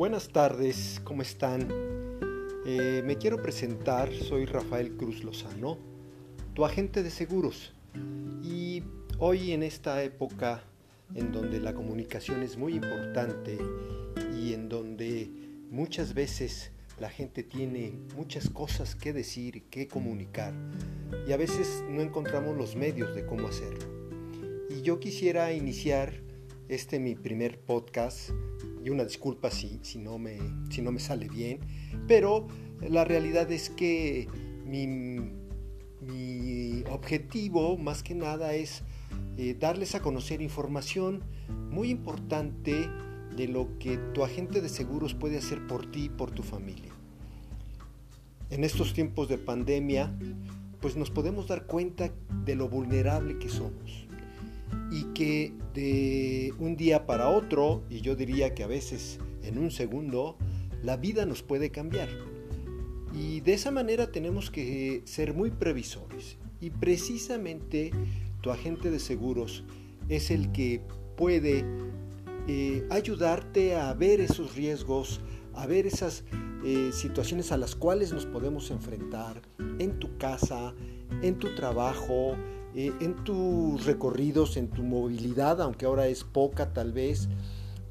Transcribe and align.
buenas 0.00 0.30
tardes, 0.30 0.98
¿cómo 1.04 1.20
están? 1.20 1.68
Eh, 2.64 3.02
me 3.04 3.18
quiero 3.18 3.42
presentar, 3.42 4.10
soy 4.10 4.46
Rafael 4.46 4.96
Cruz 4.96 5.22
Lozano, 5.22 5.76
tu 6.54 6.64
agente 6.64 7.02
de 7.02 7.10
seguros. 7.10 7.74
Y 8.42 8.82
hoy 9.18 9.52
en 9.52 9.62
esta 9.62 10.02
época 10.02 10.64
en 11.14 11.32
donde 11.32 11.60
la 11.60 11.74
comunicación 11.74 12.42
es 12.42 12.56
muy 12.56 12.76
importante 12.76 13.58
y 14.34 14.54
en 14.54 14.70
donde 14.70 15.30
muchas 15.68 16.14
veces 16.14 16.70
la 16.98 17.10
gente 17.10 17.42
tiene 17.42 17.92
muchas 18.16 18.48
cosas 18.48 18.94
que 18.94 19.12
decir, 19.12 19.64
que 19.64 19.86
comunicar, 19.86 20.54
y 21.28 21.32
a 21.32 21.36
veces 21.36 21.84
no 21.90 22.00
encontramos 22.00 22.56
los 22.56 22.74
medios 22.74 23.14
de 23.14 23.26
cómo 23.26 23.48
hacerlo. 23.48 23.84
Y 24.70 24.80
yo 24.80 24.98
quisiera 24.98 25.52
iniciar 25.52 26.29
este 26.70 27.00
mi 27.00 27.16
primer 27.16 27.58
podcast 27.58 28.30
y 28.84 28.90
una 28.90 29.04
disculpa 29.04 29.50
si, 29.50 29.80
si, 29.82 29.98
no 29.98 30.18
me, 30.18 30.38
si 30.70 30.82
no 30.82 30.92
me 30.92 31.00
sale 31.00 31.28
bien, 31.28 31.58
pero 32.06 32.46
la 32.80 33.04
realidad 33.04 33.50
es 33.50 33.70
que 33.70 34.28
mi, 34.64 34.86
mi 36.00 36.84
objetivo 36.88 37.76
más 37.76 38.04
que 38.04 38.14
nada 38.14 38.54
es 38.54 38.84
eh, 39.36 39.56
darles 39.58 39.96
a 39.96 40.00
conocer 40.00 40.40
información 40.42 41.24
muy 41.70 41.90
importante 41.90 42.88
de 43.36 43.48
lo 43.48 43.76
que 43.80 43.98
tu 44.14 44.22
agente 44.22 44.60
de 44.60 44.68
seguros 44.68 45.14
puede 45.14 45.38
hacer 45.38 45.66
por 45.66 45.90
ti 45.90 46.04
y 46.04 46.08
por 46.08 46.30
tu 46.30 46.44
familia. 46.44 46.92
En 48.50 48.62
estos 48.62 48.94
tiempos 48.94 49.28
de 49.28 49.38
pandemia, 49.38 50.16
pues 50.80 50.96
nos 50.96 51.10
podemos 51.10 51.48
dar 51.48 51.66
cuenta 51.66 52.12
de 52.44 52.54
lo 52.54 52.68
vulnerable 52.68 53.38
que 53.38 53.48
somos 53.48 54.09
y 54.90 55.04
que 55.14 55.52
de 55.74 56.52
un 56.58 56.76
día 56.76 57.06
para 57.06 57.28
otro, 57.28 57.82
y 57.88 58.00
yo 58.00 58.16
diría 58.16 58.54
que 58.54 58.64
a 58.64 58.66
veces 58.66 59.18
en 59.42 59.58
un 59.58 59.70
segundo, 59.70 60.36
la 60.82 60.96
vida 60.96 61.26
nos 61.26 61.42
puede 61.42 61.70
cambiar. 61.70 62.08
Y 63.14 63.40
de 63.40 63.54
esa 63.54 63.70
manera 63.70 64.10
tenemos 64.12 64.50
que 64.50 65.02
ser 65.04 65.34
muy 65.34 65.50
previsores. 65.50 66.38
Y 66.60 66.70
precisamente 66.70 67.90
tu 68.40 68.50
agente 68.50 68.90
de 68.90 68.98
seguros 68.98 69.64
es 70.08 70.30
el 70.30 70.52
que 70.52 70.82
puede 71.16 71.64
eh, 72.48 72.86
ayudarte 72.90 73.76
a 73.76 73.92
ver 73.94 74.20
esos 74.20 74.56
riesgos, 74.56 75.20
a 75.54 75.66
ver 75.66 75.86
esas 75.86 76.24
eh, 76.64 76.90
situaciones 76.92 77.52
a 77.52 77.56
las 77.56 77.74
cuales 77.74 78.12
nos 78.12 78.26
podemos 78.26 78.70
enfrentar 78.70 79.40
en 79.78 79.98
tu 79.98 80.16
casa, 80.18 80.74
en 81.22 81.38
tu 81.38 81.54
trabajo, 81.54 82.36
eh, 82.74 82.92
en 83.00 83.24
tus 83.24 83.84
recorridos, 83.84 84.56
en 84.56 84.68
tu 84.68 84.82
movilidad, 84.82 85.60
aunque 85.60 85.86
ahora 85.86 86.06
es 86.06 86.24
poca 86.24 86.72
tal 86.72 86.92
vez, 86.92 87.28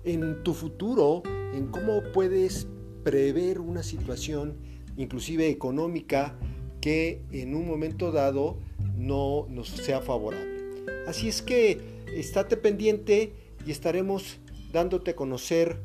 en 0.03 0.43
tu 0.43 0.53
futuro, 0.53 1.23
en 1.53 1.67
cómo 1.67 2.01
puedes 2.13 2.67
prever 3.03 3.59
una 3.59 3.83
situación, 3.83 4.57
inclusive 4.97 5.49
económica, 5.49 6.37
que 6.81 7.21
en 7.31 7.55
un 7.55 7.67
momento 7.67 8.11
dado 8.11 8.57
no 8.97 9.47
nos 9.49 9.67
sea 9.69 10.01
favorable. 10.01 10.85
Así 11.07 11.27
es 11.27 11.41
que 11.41 11.81
estate 12.15 12.55
pendiente 12.57 13.33
y 13.65 13.71
estaremos 13.71 14.39
dándote 14.71 15.11
a 15.11 15.15
conocer 15.15 15.81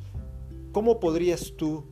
cómo 0.73 1.01
podrías 1.01 1.55
tú 1.57 1.85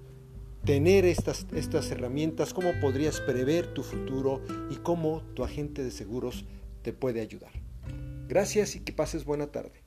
tener 0.65 1.05
estas, 1.05 1.47
estas 1.55 1.91
herramientas, 1.91 2.55
cómo 2.55 2.71
podrías 2.81 3.21
prever 3.21 3.75
tu 3.75 3.83
futuro 3.83 4.41
y 4.71 4.77
cómo 4.77 5.23
tu 5.35 5.43
agente 5.43 5.83
de 5.83 5.91
seguros 5.91 6.45
te 6.83 6.93
puede 6.93 7.21
ayudar. 7.21 7.53
Gracias 8.29 8.77
y 8.77 8.81
que 8.81 8.93
pases 8.93 9.25
buena 9.25 9.49
tarde. 9.49 9.82